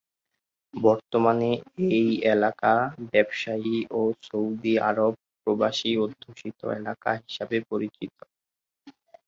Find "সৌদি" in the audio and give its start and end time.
4.23-4.73